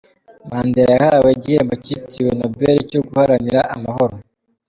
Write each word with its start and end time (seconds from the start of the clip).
Mandela 0.49 0.91
yahawe 0.97 1.29
igihembo 1.35 1.73
cyitiriwe 1.83 2.31
Nobel 2.39 2.77
cyo 2.89 2.99
guharanira 3.07 3.59
amahoro. 3.75 4.13